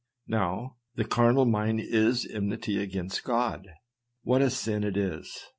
Now," 0.25 0.77
The 0.95 1.05
carnal 1.05 1.45
mind 1.45 1.79
is 1.79 2.25
enmity 2.25 2.81
against 2.81 3.23
God." 3.23 3.67
What 4.23 4.41
a 4.41 4.49
sin 4.49 4.83
it 4.83 4.97
is! 4.97 5.31